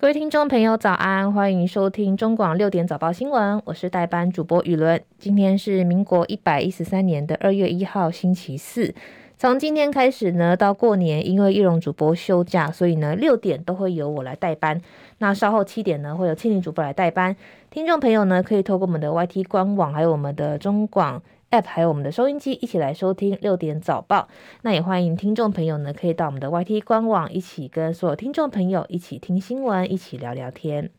[0.00, 1.30] 各位听众朋友，早安！
[1.30, 4.98] 欢迎收听中广六点早报新闻，我是代班主播雨伦。
[5.18, 8.94] 今天是民国一百一十三年的二月一号，星期四。
[9.36, 14.80] 从今天开始呢，到过年，因为叶蓉主播休假，所以呢六点都会由我来代班。
[15.18, 17.36] 那稍后七点呢，会有庆玲主播来代班。
[17.68, 21.22] 听众朋友呢，可以透过我们的 YT 官网，还有我们的中广。
[21.50, 24.28] App 还有我们的收音机，一起来收听六点早报。
[24.62, 30.90] 那也欢迎听众朋友呢，可以到我们的 YT 官网，一起跟所有听众朋友一起听新闻，一起聊聊天。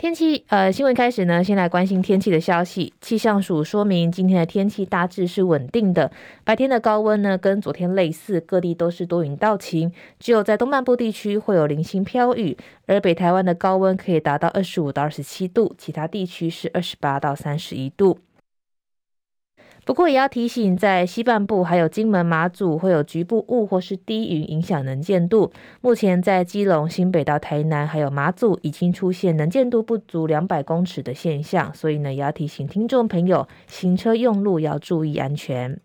[0.00, 2.90] 天气，呃，新闻开始呢，先来关心天气的消息。
[3.02, 6.10] 气象署说明，今天的天气大致是稳定的，
[6.42, 18.20] 白天的高温呢，跟昨天类似，各地都是多云到晴，只有在东半部地区会有零星飘雨，而北台湾的高温可以达到二十五到二十七度，其他地区是二十八到三十一度。
[19.84, 25.50] 不过也要提醒，在西半部还有金门、马祖会有局部雾或是低云影响能见度。
[25.80, 35.80] 目前在基隆、新北到台南还有马祖已经出现能见度不足两百公尺的现象，所以呢，也要提醒听众朋友行车用路要注意安全。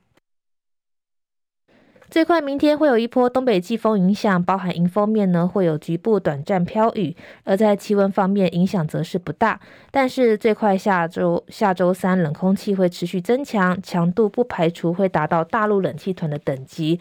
[2.15, 7.13] 最快明天会有一波东北季风影响，包含迎风面呢会有局部短暂飘雨，
[7.43, 9.59] 而在气温方面影响则是不大。
[9.91, 16.97] 但是最快下周下周三冷空气会持续增强，强度不排除会达到大陆冷气团的等级。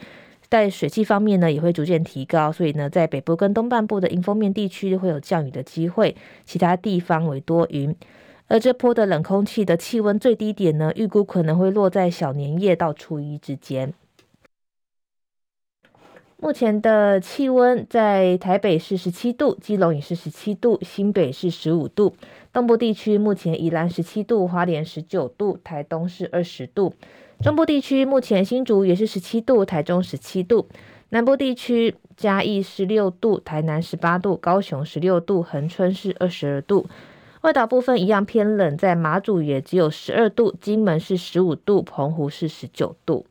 [0.51, 7.95] 在水汽方面呢也会逐渐提高，所以呢在北部跟东半部的迎风面地区会有降雨的机会，其他地方为多云。
[8.49, 13.95] 而这波的冷空气的气温最低点呢预估可能会落在小年夜到初一之间。
[16.37, 22.15] 目前的气温在台北是十七度，基隆也是十七度，新北是十五度。
[22.53, 26.93] 东部地区目前宜兰十七度，花莲十九度，台东是二十度。
[27.41, 30.69] 中部地区目前新竹也是十七度，台中十七度。
[31.11, 36.87] 南部地区嘉义十六度，台南十八度，高雄十六度，恒春是二十二度。
[37.43, 43.27] 外岛部分一样偏冷，在马祖也只有十二度，金门是十五度，澎湖是十九度。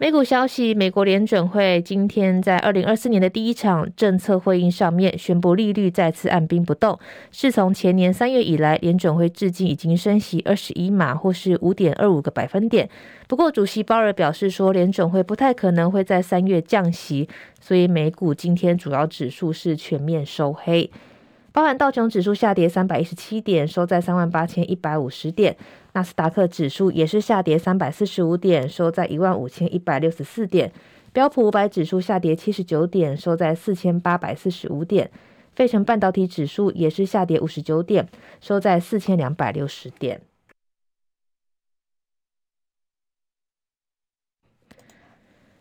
[0.00, 6.96] 美股消息，美国联准会今天在二零二四年的第一场政策会议上面宣布利率再次按兵不动。
[7.32, 12.88] 是从前年三月以来，联准会至今已经升息二十一码，或是五点二五个百分点。
[13.26, 17.28] 不过，主席鲍尔表示说，联准会不太可能会在三月降息，
[17.60, 20.88] 所以美股今天主要指数是全面收黑。
[21.58, 25.52] 包含道琼指数下跌三百一十七点，收在三万八千一百五十点；
[25.92, 30.70] 纳斯达克指数也是下跌三百四十五点，收在一万五千一百六十四点；
[31.12, 35.08] 标普五百指数下跌七十九点，收在四千八百四十五点；
[35.56, 38.08] 费城半导体指数也是下跌五十九点，
[38.40, 40.20] 收在四千两百六十点。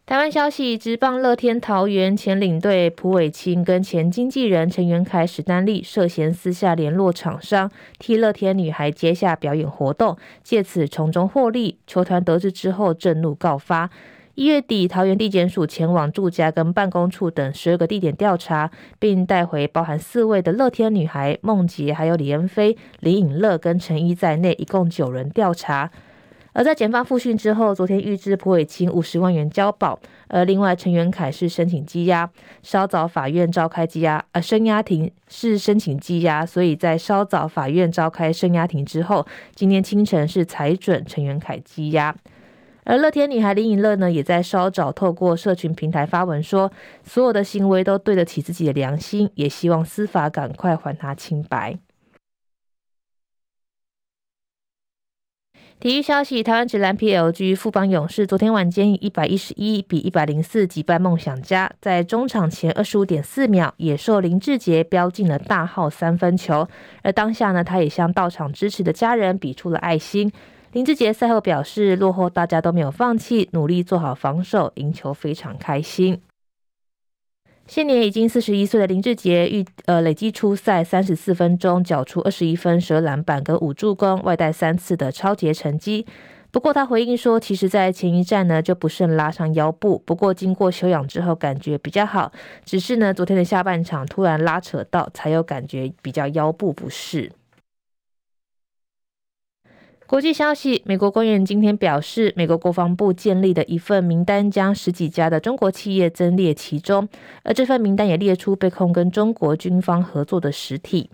[0.07, 7.69] 台湾消息，直棒乐天桃园前领队蒲伟清跟前经纪人陈元凯、史丹利涉嫌私下联络厂商，
[7.99, 11.79] 替乐天女孩接下表演活动，借此从中获利。
[11.85, 13.89] 球团得知之后，震怒告发。
[14.35, 25.91] 一月底，桃园地检署前往住家跟办公处等十二个地点调查，并带回包含四位的乐天女孩梦洁、还有李恩飞、李颖乐跟陈一在内，一共九人调查。
[26.57, 32.27] 而在检方复讯之后，昨天预支朴伟清五十万元交保，而另外陈元凯是申请羁押，
[32.63, 39.23] 稍早法院召开羁押，呃，声押庭是申请羁押，所以在稍早法院召开声押庭之后，
[39.53, 42.15] 今天清晨是裁准陈元凯羁押，
[42.85, 46.71] 而乐天女孩林颖乐呢，也在稍早透过社群平台发文说，
[47.03, 51.77] 所有的行为都对得起自己的良心，也希望司法赶快还他清白。
[55.79, 66.67] 体育消息：台湾职篮 PLG 富邦勇士昨天晚间以一百一十一比一百零四击败梦想家，在中场前二十五点四秒，野兽林志杰飙进了大号三分球。
[67.03, 70.31] 而当下呢，他也向到场支持的家人比出了爱心。
[70.71, 76.19] 林志杰赛后表示，落后大家都没有放弃，努力做好防守，赢球非常开心。
[77.67, 86.05] 现年已经四十一岁的林志杰，预呃累计出赛三十四分钟，缴出二十一分、十二篮板跟五助攻，外带三次的超杰成绩。
[86.49, 92.31] 不过他回应说，其实在前一站呢就不慎拉伤腰部，不过经过休养之后感觉比较好，
[92.63, 97.29] 只是呢昨天的下半场突然拉扯到，才有感觉比较腰部不适。
[100.07, 107.09] 国际消息：美国官员今天表示，美国国防部建立的一份名单将十几家的中国企业增列其中，
[107.43, 111.09] 而这份名单也列出被控跟中国军方合作的实体。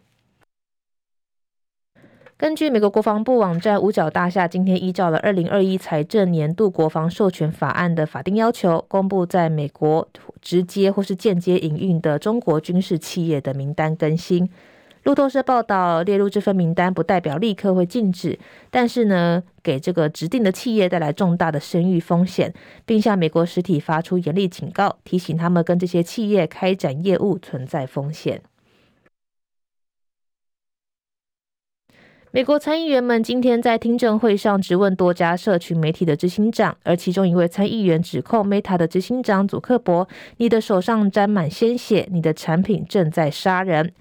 [2.37, 10.07] 根据美国国防部网站，五角大厦今天依照了二零二一财政年度国防授权法案的法定要求，公布在美国
[10.39, 14.47] 直接或是间接营运的中国军事企业的名单更新。
[15.03, 18.39] 路透社报道，列入这份名单不代表立刻会禁止，
[18.69, 22.53] 但是呢，给这个指定的企业带来重大的声誉风险，
[22.85, 28.41] 并向美国实体发出严厉警告，提醒他们跟这些企业开展业务存在风险。
[32.31, 40.07] 美国参议员们今天在听证会上质问多家社群媒体的执行长，而其中一位参议员指控 Meta 的执行长祖克伯
[40.37, 43.91] ：“你的手上沾满鲜血，你的产品正在杀人。”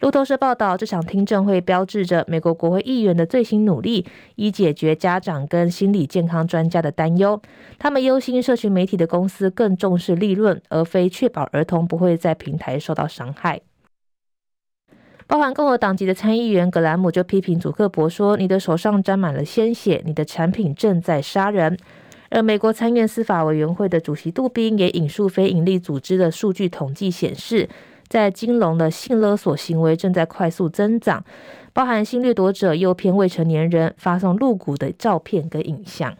[0.00, 4.04] 路透社报道，这场听证会标志着美国国会议员的最新努力，
[4.34, 7.40] 以解决家长跟心理健康专家的担忧。
[7.78, 13.60] 他们忧心社群媒体的公司更重视利润，而非确保儿童不会在平台受到伤害。
[15.26, 21.78] 包含共和党籍的参议员格兰姆就批评祖克伯说：“你的手上沾满了鲜血，你的产品正在杀人。”
[22.30, 27.68] 而美国参院司法委员会的主席杜宾也引述非营利组织的数据统计显示，
[28.08, 31.24] 在金融的性勒索行为正在快速增长，
[31.72, 36.16] 包含性掠夺者诱骗未成年人发送露骨的照片跟影像。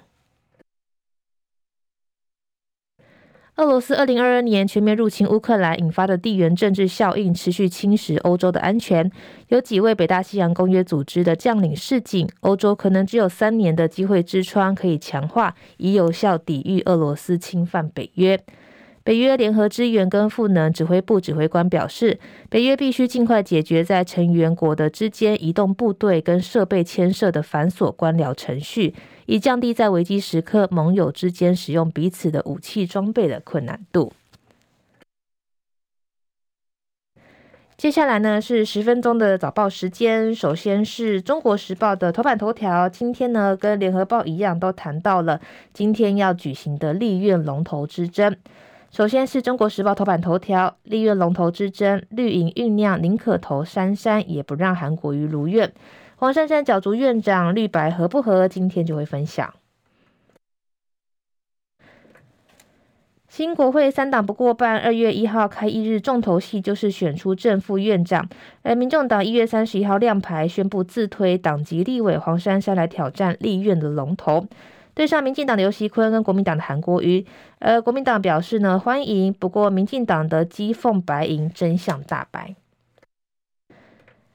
[3.56, 9.08] 俄罗斯二零二二年全面入侵乌克兰引发的地缘政治效应持续侵蚀欧洲的安全。
[9.46, 18.40] 有几位北大西洋公约组织的将领示警，欧洲可能只有三年的机会之窗可以强化，以有效抵御俄罗斯侵犯北约。
[19.04, 22.18] 北约联合支援跟赋能指挥部指挥官表示，
[22.48, 28.94] 北约必须尽快解决在成员国的之间移动部队跟设备牵涉的繁琐官僚程序，
[29.26, 34.10] 以降低在危机时刻盟友之间使用彼此的武器装备的困难度。
[37.76, 45.38] 接下来呢是十分钟的早报时间，首先是中国时报的头版头条，今天呢跟联合报一样，都谈到了
[45.74, 48.34] 今天要举行的立院龙头之争。
[48.94, 55.72] 首先是中国时报头版头条，立院龙头之争，绿营酝酿，宁可投珊珊，也不让韩国瑜如愿。
[56.14, 58.46] 黄珊珊角逐院长，绿白合不合？
[58.46, 59.52] 今天就会分享。
[63.26, 68.28] 新国会三党不过半，二月一号开议日重头戏就是选出正副院长，
[68.62, 74.46] 而民众党一月三十一号亮牌宣布自推党籍立委黄珊珊来挑战立院的龙头。
[74.94, 77.26] 对上民进党的游锡坤跟国民党的韩国瑜，
[77.58, 82.54] 呃，国民党表示呢欢迎，不过民进党的鸡凤白银真相大白。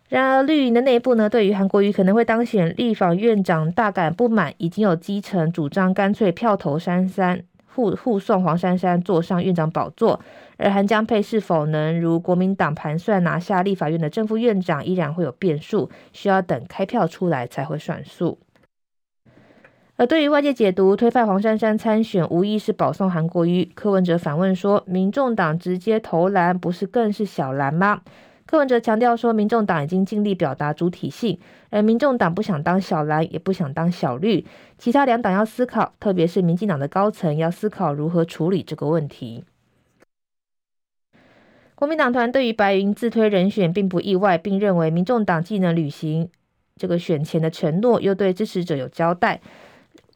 [0.09, 10.19] 然而绿营的内部呢，对于韩国瑜可能会当选立法院长大感不满，已经有基层主张干脆票投珊珊，护护送黄珊珊坐上院长宝座。
[10.57, 18.39] 而韩江佩是否能如国民党盘算拿下立法院的正副院长，依然会有变数，需要等开票出来才会算数。
[19.99, 23.69] 而对于外界解读推派黄珊珊参选，无疑是保送韩国瑜。
[23.75, 27.99] 柯文哲反问说：“民众党直接投蓝，不是更是小蓝吗？”
[28.47, 31.37] 柯文哲强调说：“民众党已经尽力表达主体性，
[31.69, 34.45] 而民众党不想当小蓝，也不想当小绿。
[34.77, 39.43] 其他两党要思考，特别是民进党的高层要思考如何处理这个问题。”
[41.75, 46.29] 国民党团对于白云自推人选并不意外，并认为民众党既能履行
[46.77, 49.41] 这个选前的承诺，又对支持者有交代。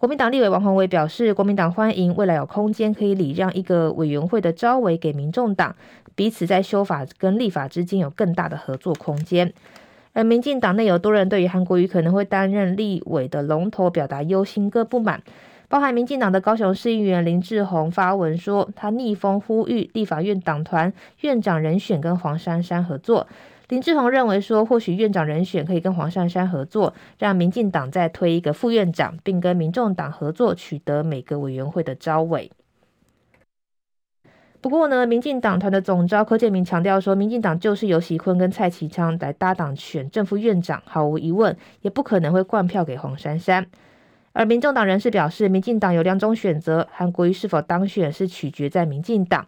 [0.03, 5.73] 国民党立委王鸿薇表示，国民党欢迎未来有空间可以礼让一个委员会的召委给民众党，
[6.13, 9.53] 彼此在修法跟立法之间有更大的合作空间。
[10.11, 15.23] 而民进党内有多人对于韩国瑜可能会担任立委的龙头表达忧心跟不满，
[15.69, 23.25] 包含民进党的高雄市议员林志宏发文说，他逆风呼吁立法院党团院长人选跟黄珊珊合作。
[23.69, 32.51] 林志宏认为说，或许院长人选可以跟黄珊珊合作，让民进党再推一个副院长，并跟民众党合作取得每个委员会的召委。
[34.59, 43.65] 不过呢，民进党团的总召柯建铭强调说，民进党就是由席坤跟蔡其昌来搭档选正副院长，毫无疑问，也不可能会灌票给黄珊珊。
[44.31, 49.45] 而民众党人士表示，民进党有两种选择，韩国瑜是否当选是取决在民进党。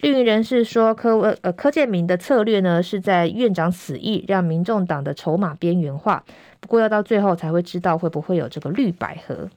[0.00, 6.24] 绿营人士说柯呃柯建明的策略呢，是在院长死役，让民众党的筹码边缘化。
[6.58, 9.50] 不过要到最后才会知道会不会有这个绿百合。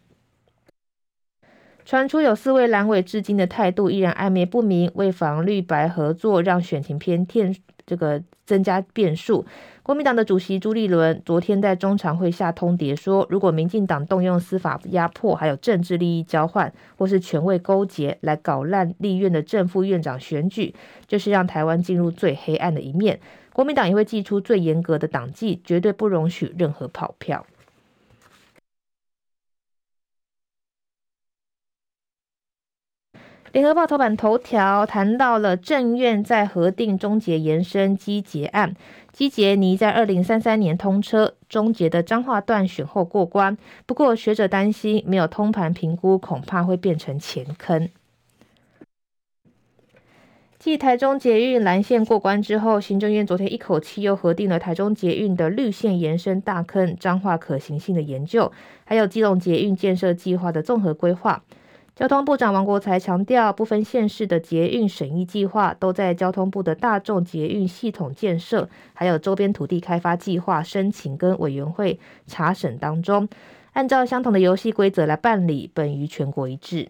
[1.86, 9.46] 传出有四位蓝委至今的态度依然暧昧不明，为防绿白合作，让选情偏天这个增加变数。
[9.82, 20.74] 国民党的主席朱立伦昨天在中常会下通牒说，如果民进党动用司法压迫，还有政治利益交换，或是权位勾结来搞烂立院的正副院长选举，
[21.06, 23.20] 就是让台湾进入最黑暗的一面。
[23.52, 27.46] 国民党也会祭出最严格的党纪，绝对不容许任何跑票。
[33.54, 38.76] 联合报头版头条谈到了政院在核定终结延伸机捷案，
[39.12, 43.56] 机捷拟在二零三三年通车，终结的彰化段选后过关。
[43.86, 47.90] 不过学者担心没有通盘评估，恐怕会变成钱坑。
[50.58, 58.52] 继台中捷运蓝线过关之后，行政院昨天一口气又核定了台中捷运的绿线延伸大坑彰化可行性的研究，
[58.84, 61.44] 还有基隆捷运建设计划的综合规划。
[61.96, 73.30] 交通部长王国才强调，部分县市的捷运审议计划都在交通部的大众捷运系统建设，还有周边土地开发计划申请跟委员会查审当中，
[73.74, 76.90] 按照相同的游戏规则来办理，本于全国一致。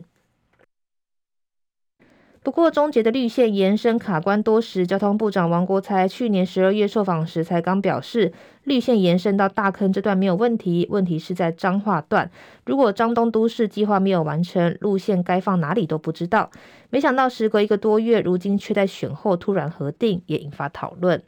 [2.43, 8.33] 不过，终结的绿线延伸卡关多时，交通部长王国才去年十二月受访时才刚表示，
[8.65, 12.29] 绿线延伸到大坑这段没有问题，问题是在彰化段。
[12.65, 16.51] 如果彰东都市计划没有完成，路线该放哪里都不知道。
[16.89, 21.23] 没想到时隔一个多月，如今却在选后突然核定，也引发讨论。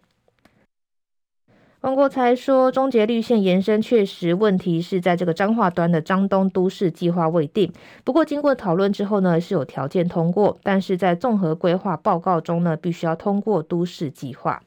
[1.86, 7.72] 王国才说，终结绿线延伸确实问题是在这个彰化端的彰东都市计划未定。
[8.04, 14.64] 不过经过讨论之后呢，是有条件通过，但是在综合规划报告中呢，必须要通过都市计划。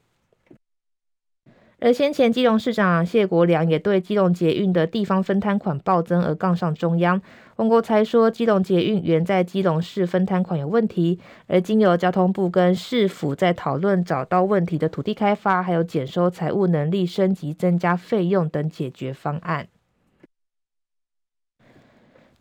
[1.81, 7.21] 而先前基隆市长谢国良也对基隆捷运的地方分摊款暴增而杠上中央。
[7.55, 19.67] 翁国才说，基隆捷运原在基隆市分摊款有问题，而经由交通部跟市府在讨论找到问题的土地开发，还有减收财务能力、升级增加费用等解决方案。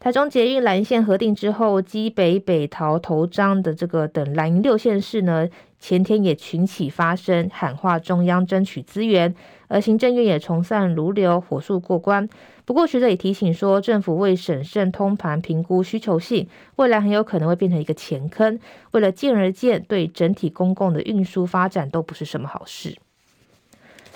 [0.00, 5.48] 台中捷运蓝线核定之后，基北、北桃、头章的这个等蓝六县市呢，
[5.80, 9.34] 前天也群起发声，喊话中央争取资源，
[9.66, 12.28] 而行政院也从善如流，火速过关。
[12.64, 18.60] 不过学者也提醒说，政府未审慎通盘评估需求性，未来很有可能会变成一个前坑。
[18.92, 22.96] 为了见而建，对整体公共的运输发展都不是什么好事。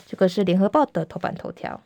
[0.06, 1.80] 这个是联合报的头版头条。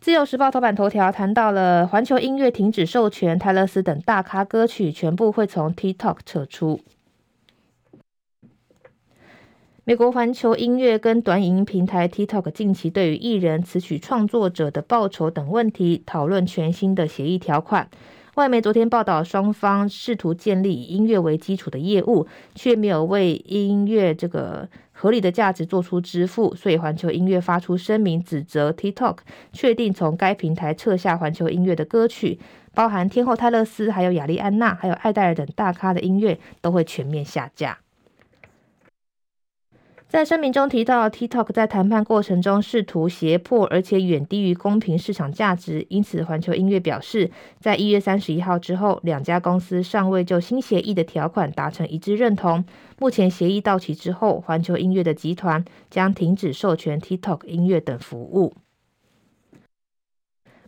[0.00, 6.80] 自由时报头版头条谈到了环球音乐停止授权，泰勒斯等大咖歌曲全部会从 TikTok 撤出。
[9.84, 17.88] 美国环球音乐跟短影音平台 TikTok 近期对于艺人、词曲创作者的报酬等问题讨论全新的协议条款。
[18.36, 24.68] 外媒昨天报道，双方试图建立以音乐为基础的业务，却没有为音乐这个
[25.04, 29.18] 合理的价值做出支付，所以环球音乐发出声明指责 TikTok
[29.52, 32.38] 确定从该平台撤下环球音乐的歌曲，
[32.72, 37.83] 包含天后泰勒斯、还有亚丽安娜、还有艾黛尔等大咖的音乐都会全面下架。
[40.14, 45.84] 在声明中提到，TikTok 在谈判过程中试图胁迫，而且远低于公平市场价值。
[45.88, 52.64] 因此，环球音乐表示，在一月三十一号之后，两家公司尚未就新协议的条款达成一致认同。
[53.00, 58.54] 目前协议到期之后，环球音乐的集团将停止授权 TikTok 音乐等服务。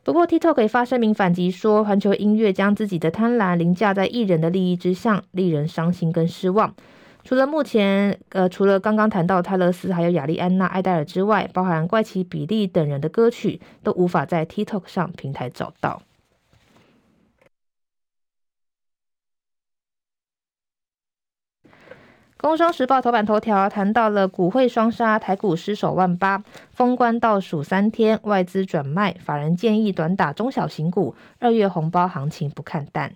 [0.03, 6.75] 不过，TikTok 也发声明反击说，环球音乐将自己的贪婪凌驾在艺人的利益之上，令人伤心跟失望。
[7.27, 16.03] 除了目前，呃，除了刚刚谈到泰勒斯，还有亚丽安娜、艾黛尔之外，包含怪奇比利等人的歌曲都无法在 TikTok 上平台找到。
[22.37, 33.15] 工商时报头版头条谈到了股汇双杀，台股失守万八，封关倒数三天，外资转卖，法人建议短打中小型股，二月红包行情不看淡。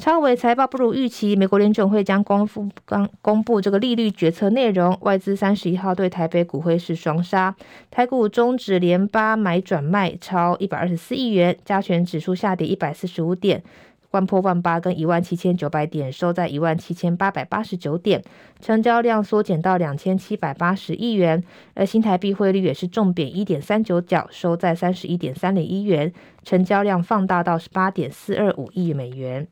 [0.00, 4.96] 超微财报不如预期，美国联准会将公布刚公布这个利率决策内容。
[5.02, 7.54] 外资三十一号对台北股汇是双杀，
[7.90, 13.62] 台股终止连八买转卖超一百二十四亿元，加权指数下跌一百四十五点，
[14.10, 18.22] 关破万八跟一万七千九百点，收在一万七千八百八十九点，
[18.58, 26.10] 成交量缩减到两千七百八十亿元，而新台币汇率也是重贬一点三九角，收在三十一点三零一元，
[26.42, 29.46] 成交量放大到十八点四二五亿美元。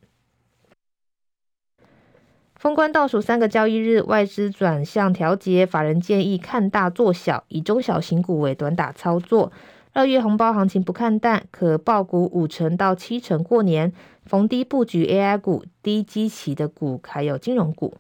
[2.59, 9.53] 封关倒数三个交易日，外资转向调节，法人建议看大做小，以中小型股为短打操作。
[9.93, 13.93] 二月红包行情不看淡，可报股五成到七成过年，
[14.25, 17.95] 逢低布局 AI 股、低基期的股，还有金融股。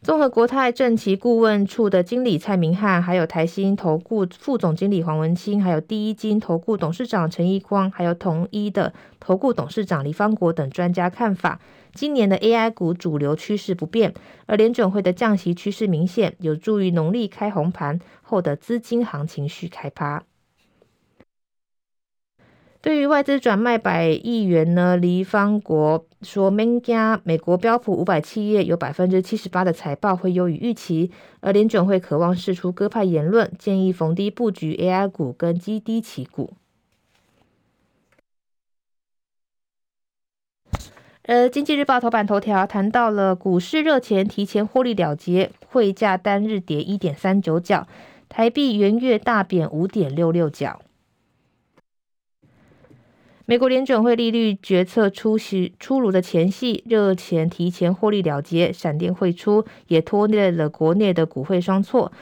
[0.00, 11.60] 综合国泰政企顾问处的经理蔡明汉，还有台新投顾副总经理黄文清，还有第一金投顾董事长陈奕匡，还有统一的投顾董事长李方国等专家看法，
[11.92, 14.14] 今年的 AI 股主流趋势不变，
[14.46, 20.22] 而联准会的降息趋势明显，有助于农历开红盘后的资金行情续开趴。
[22.88, 36.54] 对于外资转卖百亿元呢，黎方国说，美加美国标普五百企业有百分之七十八的财报会优于预期，而联准会渴望释出鸽派言论，建议逢低布局 AI 股跟基低期股。
[41.24, 47.86] 呃，经济日报头版头条谈到了股市热钱提前获利了结，汇价单日跌一点三九角，
[48.30, 50.80] 台币元月大贬五点六六角。
[53.50, 62.12] 美国联准会利率决策出席出炉的前夕，热钱提前获利了结，闪电汇出，也拖累了国内的股汇双挫。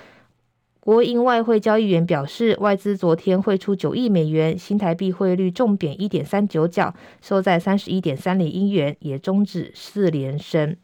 [0.79, 10.77] 国营外汇交易员表示，外资昨天汇出九亿美元，新台币汇率重贬一点三九角，收在三十一点三零英元，也终止四连升。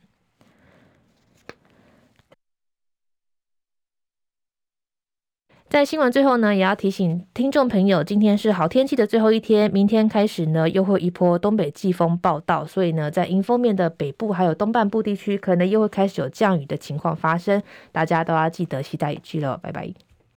[5.73, 19.91] 在新闻最后呢，也要提醒听众朋友，今天是好天气的最后一天，明天开始呢，又会一波东北季风报道，所以呢，在迎风面的北部还有东半部地区，可能又会开始有降雨的情况发生，大家都要记得携带雨具了，拜拜。